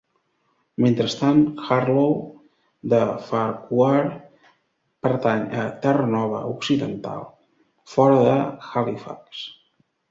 Mentrestant, 0.83 1.41
Harlaw 1.67 2.15
de 2.95 3.01
Farquhar 3.27 4.01
pertany 5.09 5.47
a 5.61 5.67
Terranova 5.87 6.41
occidental, 6.57 7.25
fora 7.95 8.19
de 8.27 8.37
Halifax. 8.73 9.49